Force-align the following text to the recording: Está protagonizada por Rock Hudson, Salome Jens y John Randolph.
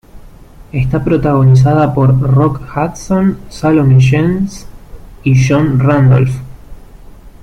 Está 0.71 1.03
protagonizada 1.03 1.93
por 1.93 2.19
Rock 2.19 2.63
Hudson, 2.75 3.37
Salome 3.49 3.99
Jens 4.01 4.65
y 5.23 5.35
John 5.47 5.77
Randolph. 5.79 6.39